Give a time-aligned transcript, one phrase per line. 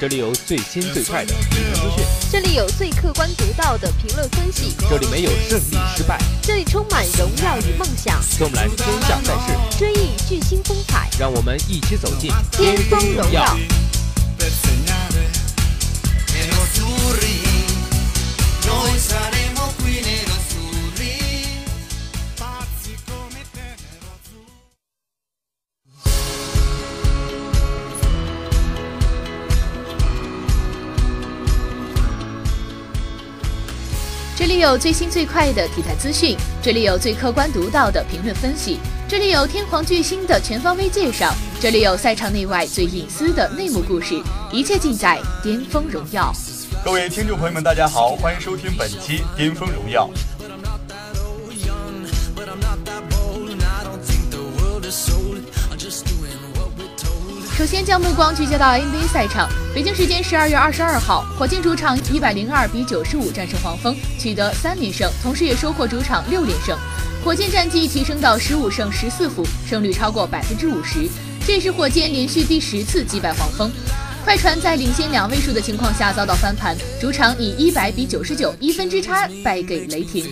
[0.00, 8.20] 这里有最新最快的体育资讯，这里有最客观独到的评论分析，这里没有胜利失败，这里充满荣耀与梦想。
[8.38, 13.56] 跟我们来天下赛事，追忆巨星风采，让我们一起走进巅峰荣耀。
[34.64, 46.32] 有最新最快的体坛资讯，这里有最客观独到的评论分析，这里有天皇巨星的全方位介绍，这里有赛场内外最隐私的内幕故事，一切尽在巅峰荣耀。
[46.82, 50.08] 各位听众朋友们，大家好，欢迎收听本期巅峰荣耀。
[57.56, 59.48] 首先将目光聚焦到 NBA 赛场。
[59.72, 66.76] 北京时间十二月二十二号，火箭主场一百零二比九十五战胜黄蜂，取得三连胜，同时也收获主场六连胜。
[67.24, 71.08] 火箭战绩提升到十五胜十四负，胜率超过百分之五十，
[71.46, 73.70] 这是火箭连续第十次击败黄蜂。
[74.24, 80.26] 快船在领先两位数的情况下遭到翻盘，主场以一百比九十九一分之差败给雷霆。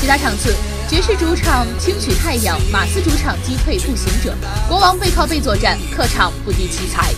[0.00, 0.52] 其他场次。
[0.86, 4.34] 爵士主场轻取太阳，马刺主场击退步行者，
[4.68, 7.10] 国王背靠背作战，客场不敌奇才。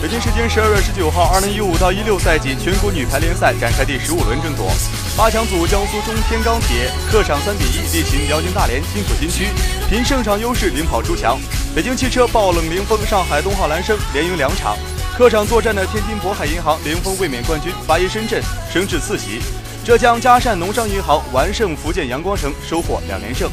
[0.00, 4.72] 北京时间十二月十九号，二零一五到一六赛季全国女排联赛展开第十五轮争夺，
[5.16, 9.48] 八强组江苏中天钢铁客场三比一力擒辽宁大连金浦新区，
[9.90, 11.38] 凭胜场优势领跑出墙。
[11.74, 14.78] 北京汽车爆冷零封上海东浩蓝生，连赢两场。
[15.16, 19.40] 客场作战的天津渤海银行零封卫冕冠军八一深圳，升至四席。
[19.84, 23.50] 浙江嘉善农商银行完胜福建阳光城，收获两连胜。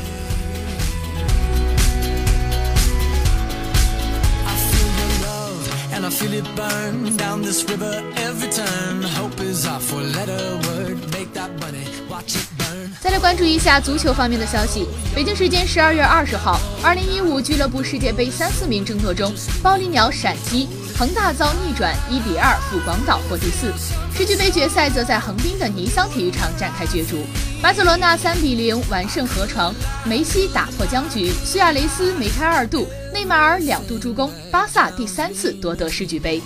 [13.02, 14.88] 再来关注一下足球方面的消息。
[15.14, 20.70] 北京时间十二月二十号，二零一五俱乐部世界杯三四名争夺中，暴力鸟闪击。
[21.01, 23.73] 恒大遭逆转，一比二负广岛获第四。
[24.16, 27.25] 世俱杯决赛则在横滨的尼桑体育场展开角逐，
[27.59, 29.73] 巴塞罗那三比零完胜河床，
[30.06, 36.40] 梅西打破僵局，苏亚雷斯梅开二度，内马尔两度助攻，巴萨第三次夺得世俱杯。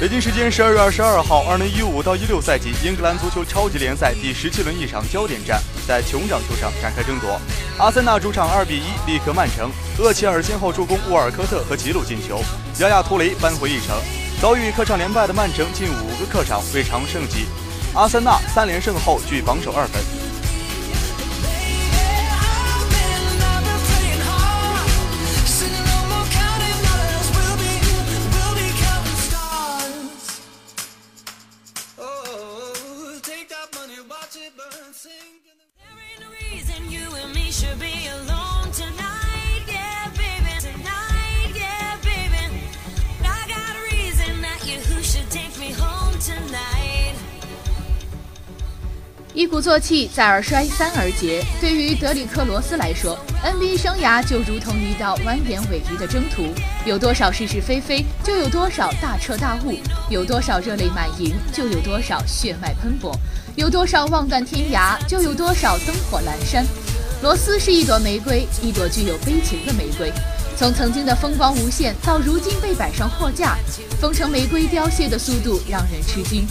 [0.00, 7.40] 北京时间十二月二十二号，二零一五到一六赛季英格兰足球超级联赛第十七轮一场焦点战在酋长球场展开争夺。
[7.82, 12.40] 阿森纳主场二比一力克曼城，厄齐尔先后助攻沃尔科特和吉鲁进球，
[12.78, 13.96] 亚亚图雷扳回一城。
[14.40, 17.46] 遭遇客场连败的曼城近五个客场未尝胜绩，
[17.92, 20.21] 阿森纳三连胜后居榜首二分。
[49.42, 51.44] 一鼓作气，再而衰，三而竭。
[51.60, 56.46] 对于德里克·罗斯来说，NBA 生涯就如同一道蜿蜒逶迤的征途，
[56.86, 59.74] 有多少是是非非，就有多少大彻大悟；
[60.08, 63.10] 有多少热泪满盈，就有多少血脉喷薄；
[63.56, 66.64] 有多少望断天涯，就有多少灯火阑珊。
[67.20, 70.12] 罗斯是一朵玫瑰，一朵具有悲情的玫瑰。
[70.56, 73.58] 从曾经的风光无限，到如今被摆上货架，
[74.00, 76.46] 风城玫瑰凋谢的速度让人吃惊。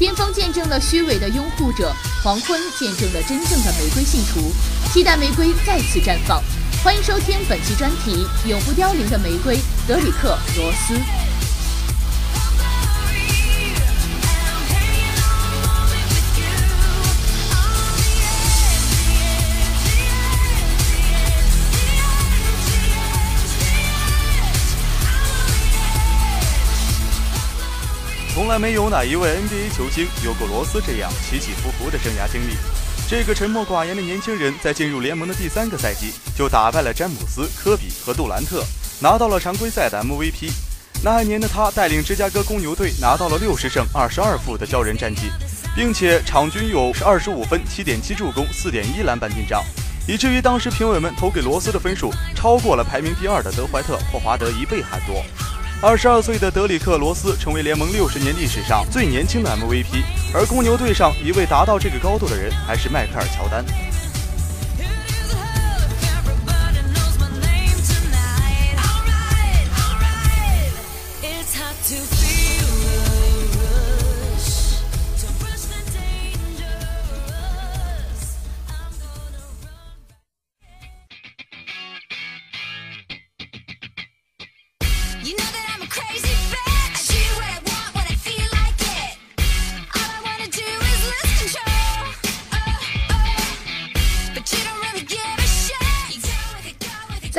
[0.00, 1.94] 巅峰见证了虚伪的拥护者，
[2.24, 4.50] 黄昏见证了真正的玫瑰信徒。
[4.90, 6.42] 期待玫瑰再次绽放。
[6.82, 9.56] 欢迎收听本期专题《永不凋零的玫瑰》，
[9.86, 10.94] 德里克·罗斯。
[28.50, 32.56] 从来没有哪一位 NBA 球星有过罗斯这样起起伏伏的生涯经历。
[33.08, 38.64] 这个沉默寡言的年轻人在进入联盟的第三个赛季就打败了詹姆斯、科比和杜兰特，
[39.00, 40.50] 拿到了常规赛的 MVP。
[41.00, 45.30] 那一年的他带领芝加哥公牛队拿到了六十胜二十二负的骄人战绩，
[45.76, 49.62] 并且场均有二十五分、七点七助攻、四点一篮板进账，
[50.08, 55.24] 以至于当时评委们投给罗斯的分数超过了排名第二的德怀特、霍华德一倍还多。
[55.82, 60.04] 二十二岁的德里克·罗斯成为联盟六十年历史上最年轻的 MVP，
[60.34, 63.64] 而公牛队上一位达到这个高度的人还是迈克尔·乔丹。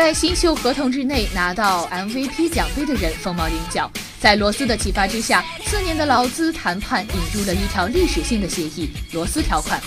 [0.02, 3.88] 在新秀合同之内拿到 MVP 奖杯的人凤毛麟角。
[4.20, 9.80] 在罗斯的启发之下，四年的劳资谈判引入了一条历史性的协议——罗斯条款。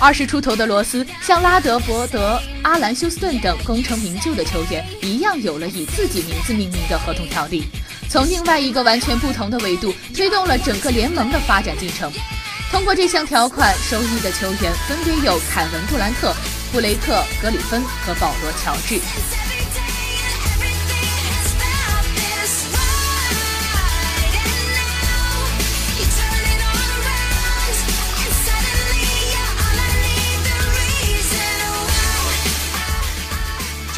[0.00, 7.62] 二十出头的罗斯像拉德伯德、阿兰休斯顿等功成名就的球员一样，有了以自己名字命名的合同条例，
[8.08, 12.10] 从另外一个完全不同的维度推动了整个联盟的发展进程。
[12.72, 16.34] 通过这项条款，受益的球员分别有凯文杜兰特、
[16.72, 18.98] 布雷克格里芬和保罗乔治。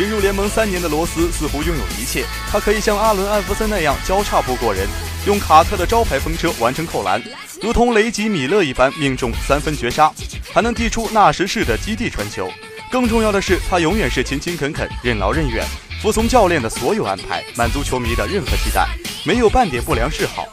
[0.02, 4.84] 进入联盟三年的罗斯似乎拥有一切，他可以像阿伦·艾弗森那样交叉步过人，
[5.28, 7.22] 用卡特的招牌风车完成扣篮，
[7.60, 10.12] 如同雷吉·米勒一般命中三分绝杀，
[10.52, 12.50] 还能递出纳什式的基地传球。
[12.90, 15.64] 更重要的是，他永远是勤勤恳恳、任劳任怨，
[16.02, 18.88] 服从教练的所有安排，满足球迷的任何期待，
[19.24, 20.48] 没有半点不良嗜好。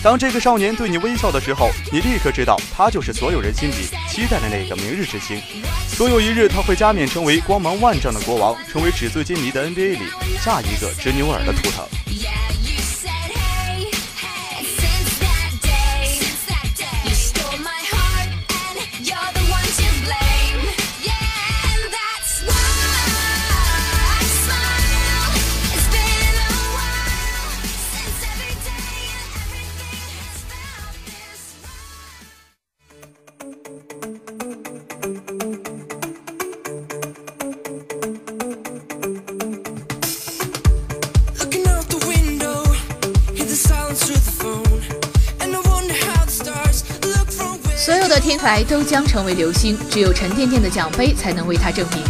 [0.00, 5.42] 当这个少年对你微笑的时候，你立刻知道他就是所有人心里期待的那个明日之星。
[5.96, 10.04] 总有一日，他会加冕成为光芒万丈的国王，成为纸醉金迷的 NBA 里
[10.40, 11.84] 下一个执牛耳的图腾。
[48.18, 52.02] 天才都将成为流星，只有沉甸甸的奖杯才能为他证明。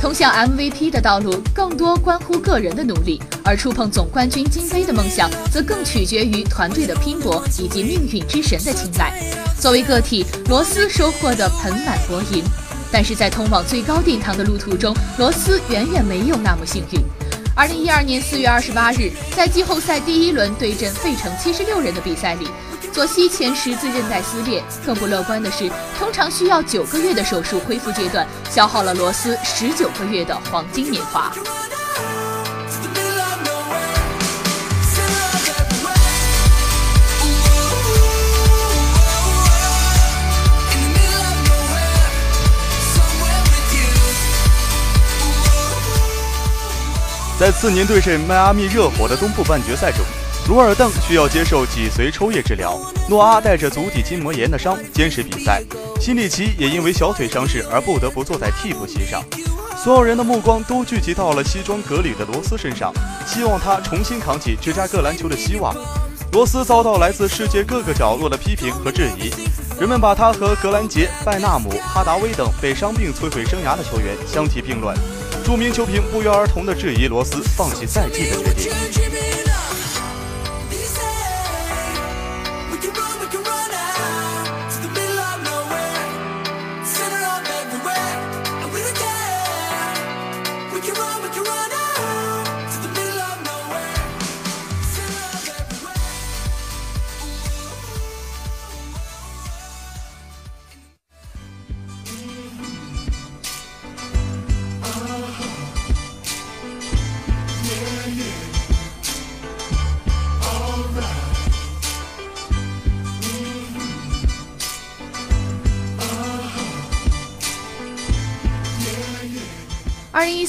[0.00, 9.12] 通向 MVP 的道路更多关乎个人的努力，而触碰总冠军金杯的梦想则更取决于团队的拼搏以及命运之神的青睐。
[9.58, 12.44] 作为个体，罗斯收获的盆满钵盈，
[12.92, 17.00] 但是在通往最高殿堂的路途中，罗斯远远没有那么幸运。
[17.56, 22.46] 二零一二年四月二十八日，在季后赛第一轮对阵费城七十六人的比赛里。
[22.92, 31.32] 左膝前十字韧带撕裂，更不乐观的是，通常需要九个月的手术恢复阶段，消耗了罗斯十九个月的黄金年华。
[47.38, 50.00] 在次年对阵迈阿密热火的东部半决赛中。
[50.48, 55.62] 鲁尔邓需要接受脊髓抽液治疗，诺阿带着足底筋膜炎的伤坚持比赛，
[56.00, 59.22] 辛里奇也因为小腿伤势而不得不坐在替补席上。
[59.76, 62.90] 所有人的目光都聚集到了西装革履的罗斯身上，
[63.26, 65.76] 希望他重新扛起芝加哥篮球的希望。
[66.32, 69.30] 罗斯遭到来自世界各个角落的批评和质疑，
[69.78, 74.96] 人们把他和格兰杰、拜纳姆、哈达威等被伤病摧毁生涯的球员相提并论。
[75.44, 79.37] 著名球评不约而同地质疑罗斯放弃赛季的决定。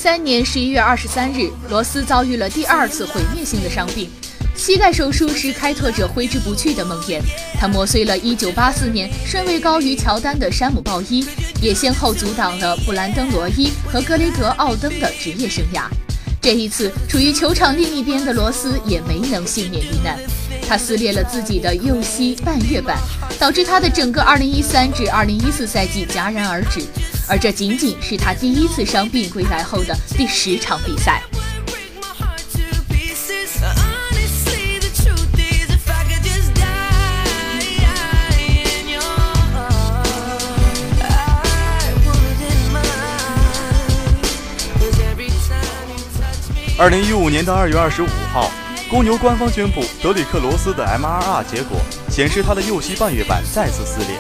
[0.02, 4.10] 三年十一月二十三日，罗斯遭遇了第二次毁灭性的伤病。
[4.56, 7.20] 膝盖手术是开拓者挥之不去的梦魇，
[7.60, 11.28] 他磨碎了1984年顺位高于乔丹的山姆鲍伊，
[11.62, 15.90] 也先后阻挡了布兰登罗伊和格雷格奥登的职业生涯。
[16.42, 20.18] 这一次，处于球场另一边的罗斯也没能幸免于难，
[20.66, 22.98] 他撕裂了自己的右膝半月板，
[23.38, 26.86] 导致他的整个2013至2014赛季戛然而止，
[27.30, 31.22] 而这仅仅是他第一次伤病归来后的第十场比赛。
[46.80, 48.50] 二零一五年的二月二十五号，
[48.90, 51.78] 公牛官方宣布德里克罗斯的 MRR 结果
[52.10, 54.18] 显示他的右膝半月板再次撕裂。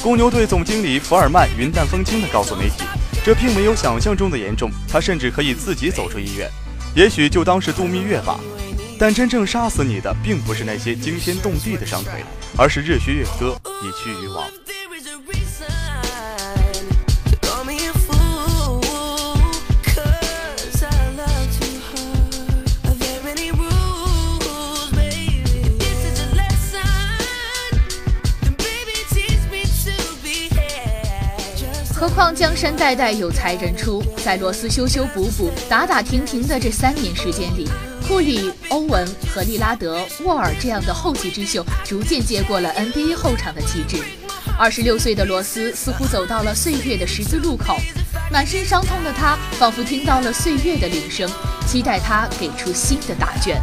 [0.00, 2.84] 公牛队总经理福尔曼云淡风轻地告诉媒体，
[3.24, 6.48] 这并没有想象中的严重，他甚至可以自己走出医院，
[6.94, 8.38] 也许就当是度蜜月吧。
[8.96, 12.24] 但真正杀死你的，并不是那些惊天动地的伤腿，
[12.56, 14.44] 而是热血乐歌一去于亡。
[32.18, 37.64] 况江山代代有才人出，在罗斯修修补补、打打停停的这三年时间里，
[38.08, 44.02] 库里、欧文和利拉德、沃尔这样的后起之秀逐渐接过了 NBA 后场的旗帜。
[44.58, 47.76] 二十六岁的罗斯似乎走到了岁月的十字路口，
[48.32, 51.30] 满身伤痛的他仿佛听到了岁月的铃声，
[51.68, 53.62] 期待他给出新的答卷。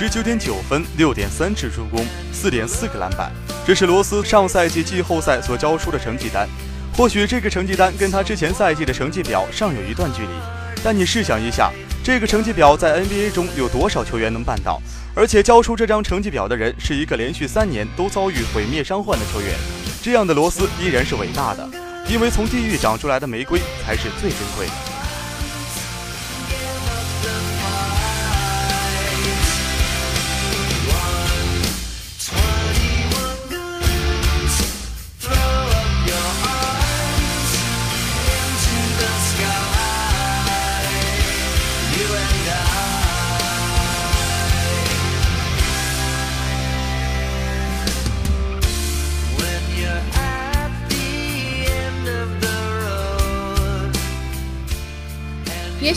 [0.00, 3.32] 十九点九分，六点三次助攻，四点四个篮板，
[3.66, 6.48] 这是罗斯上赛季季后赛所交出的成绩单。
[6.96, 10.28] 或许这个成绩单跟他之前赛季的成绩表尚有一段距离，
[10.84, 11.72] 但你试想一下，
[12.04, 14.80] 这个成绩表在 NBA 中有多少球员能办到？
[15.16, 19.50] 而且交出这张成绩表的人是一个连续三年都遭遇毁灭伤患的球员。
[20.00, 21.68] 这样的罗斯依然是伟大的，
[22.08, 24.87] 因为从地狱长出来的玫瑰才是最珍贵的。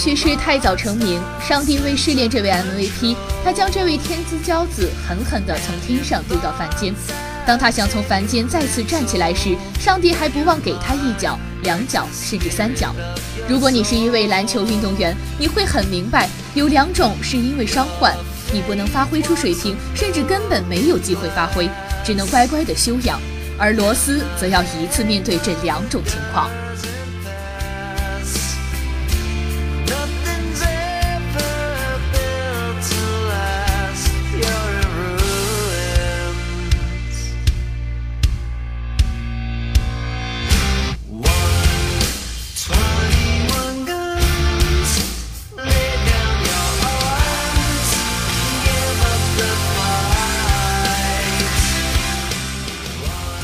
[0.01, 6.91] 去世太早成名，上帝为试炼这位 MVP，他将这位天之骄子狠狠地从天上丢到凡间。
[7.46, 12.96] 当他想从凡间再次站起来时，上帝还不忘给他一脚、两脚，甚至三脚。
[13.48, 18.17] 如果你是一位篮球运动员，你会很明白，有两种是因为伤患，
[18.51, 21.70] 你不能发挥出水平，甚至根本没有机会发挥，
[22.03, 23.22] 只能乖乖的休养。
[23.55, 26.50] 而罗斯则要一次面对这两种情况。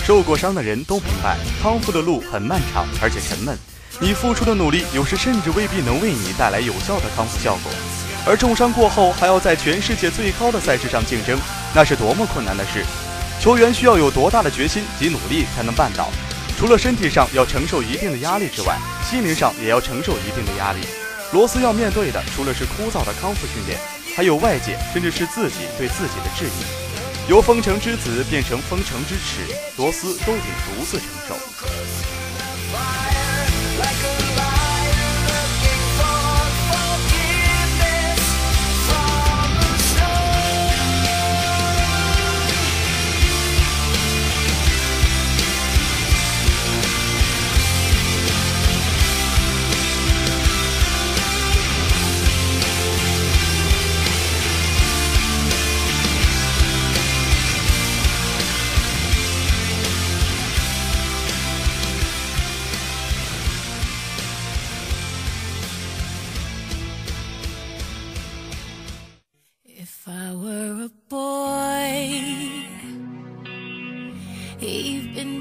[0.07, 3.57] 受过伤的人都明白，康复的路很漫长，而且沉闷。
[3.99, 7.69] 你付出的努力，有时甚至未必能为你带来有效的康复效果。
[8.25, 11.37] 而重伤过后，还要在全世界最高的赛事上竞争，
[11.75, 12.85] 那是多么困难的事！
[13.41, 16.07] 球员需要有多大的决心及努力才能办到？
[16.57, 20.79] 除了身体上要承受一定的压力之外，心灵上也要承受一定的压力。
[21.33, 23.77] 罗斯要面对的，除了是枯燥的康复训练，
[24.15, 26.86] 还有外界，甚至是自己对自己的质疑。
[27.29, 29.41] 由封城之子变成封城之耻，
[29.75, 31.35] 罗斯都得独自承受。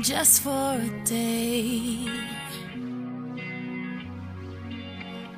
[0.04, 2.00] just for a day.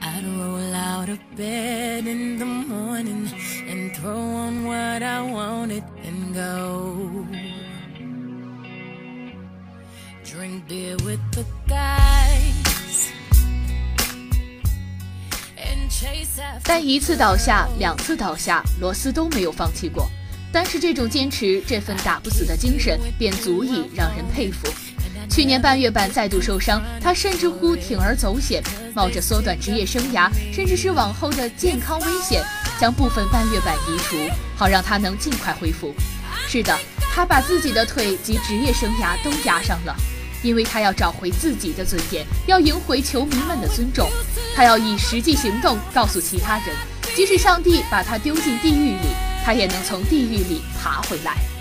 [0.02, 3.30] I'd roll out of bed in the morning
[3.68, 7.28] and throw on what I wanted and go.
[10.24, 13.12] Drink beer with the guys.
[16.64, 20.10] 但一次倒下，两次倒下，罗斯都没有放弃过。
[20.53, 24.69] 但是这种坚持，这份打不死的精神，便足以让人佩服。
[25.29, 28.63] 去年半月板再度受伤，他甚至乎铤而走险，
[28.95, 32.43] 冒着缩短职业生涯，甚至是往后的健康危险，
[32.81, 34.17] 将部分半月板移除，
[34.57, 35.95] 好让他能尽快恢复。
[36.49, 36.77] 是的，
[37.15, 39.95] 他把自己的腿及职业生涯都压上了，
[40.43, 44.09] 因为他要找回自己的尊严，要赢回球迷们的尊重，
[44.57, 46.75] 他要以实际行动告诉其他人，
[47.15, 49.09] 即使上帝把他丢进地狱里。
[49.49, 51.58] 他也能从地狱里爬回来。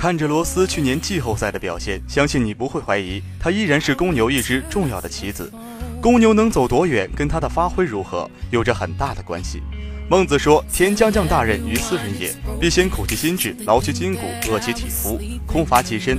[0.00, 5.52] 看着罗斯去年季后赛的表现，相信你不会怀疑，他依然是公牛一支重要的棋子。
[6.00, 9.60] 公牛能走多远，跟他的发挥如何有着很大的关系。
[10.08, 16.18] 孟子说：“天将降大任于斯人也，必先苦其心志，劳其筋骨，饿其体肤，空乏其身。”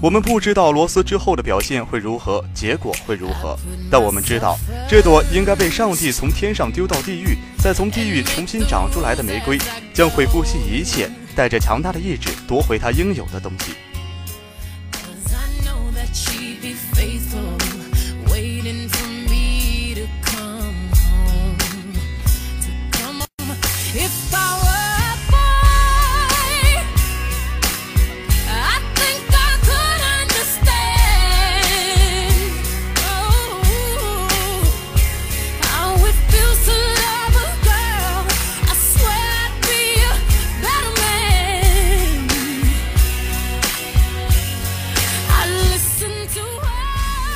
[0.00, 3.58] 我们不知道罗斯之后的表现会如何，结果会如何，
[3.90, 4.56] 但我们知道，
[4.88, 9.58] 这朵应该被上帝从天上丢到地狱，再从地狱重新长出来的玫瑰，
[9.92, 11.10] 将会不惜一切。
[11.38, 13.87] 带着强大的意志夺回他应有的东西。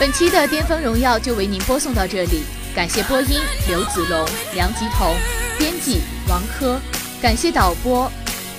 [0.02, 2.42] 本期的《巅峰荣耀》就为您播送到这里，
[2.74, 3.38] 感谢播音
[3.68, 5.14] 刘子龙、梁吉彤，
[5.56, 6.76] 编辑王珂，
[7.22, 8.10] 感谢导播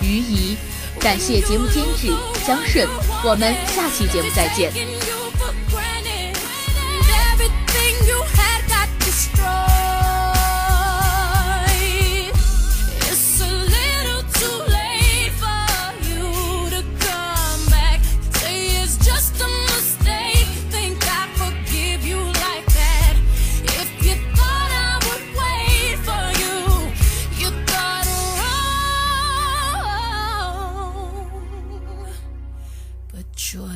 [0.02, 0.56] 于怡，
[1.02, 2.16] 感谢节目监制
[2.48, 2.88] 江顺，
[3.26, 4.72] 我们下期节目再见。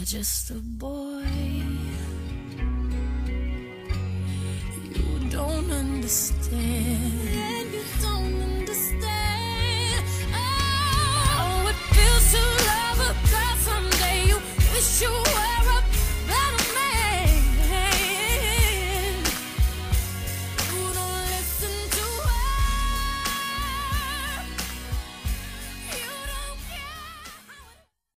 [0.07, 1.25] Just a boy.
[4.95, 7.46] You don't understand.